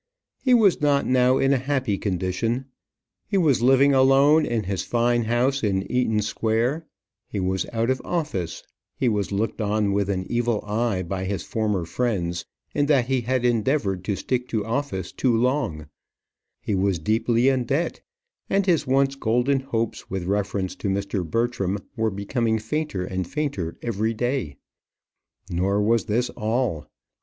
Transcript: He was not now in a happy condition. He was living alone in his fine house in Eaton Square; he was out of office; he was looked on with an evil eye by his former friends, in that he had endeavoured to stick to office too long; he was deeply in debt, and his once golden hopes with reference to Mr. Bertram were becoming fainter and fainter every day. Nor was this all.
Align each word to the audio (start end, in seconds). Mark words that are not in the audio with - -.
He 0.43 0.55
was 0.55 0.81
not 0.81 1.05
now 1.05 1.37
in 1.37 1.53
a 1.53 1.59
happy 1.59 1.95
condition. 1.95 2.65
He 3.27 3.37
was 3.37 3.61
living 3.61 3.93
alone 3.93 4.47
in 4.47 4.63
his 4.63 4.81
fine 4.81 5.25
house 5.25 5.63
in 5.63 5.83
Eaton 5.91 6.23
Square; 6.23 6.87
he 7.27 7.39
was 7.39 7.67
out 7.71 7.91
of 7.91 8.01
office; 8.03 8.63
he 8.97 9.07
was 9.07 9.31
looked 9.31 9.61
on 9.61 9.93
with 9.93 10.09
an 10.09 10.25
evil 10.27 10.65
eye 10.65 11.03
by 11.03 11.25
his 11.25 11.43
former 11.43 11.85
friends, 11.85 12.45
in 12.73 12.87
that 12.87 13.05
he 13.09 13.21
had 13.21 13.45
endeavoured 13.45 14.03
to 14.05 14.15
stick 14.15 14.47
to 14.47 14.65
office 14.65 15.11
too 15.11 15.37
long; 15.37 15.85
he 16.63 16.73
was 16.73 16.97
deeply 16.97 17.47
in 17.49 17.63
debt, 17.65 18.01
and 18.49 18.65
his 18.65 18.87
once 18.87 19.13
golden 19.13 19.59
hopes 19.59 20.09
with 20.09 20.23
reference 20.25 20.73
to 20.77 20.89
Mr. 20.89 21.23
Bertram 21.23 21.77
were 21.95 22.09
becoming 22.09 22.57
fainter 22.57 23.05
and 23.05 23.27
fainter 23.27 23.77
every 23.83 24.15
day. 24.15 24.55
Nor 25.51 25.79
was 25.79 26.05
this 26.05 26.31
all. 26.31 26.87